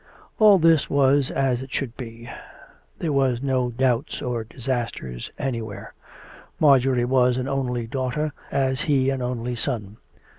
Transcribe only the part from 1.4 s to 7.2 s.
it should be. There were no doubts or disasters anywhere. Marjorie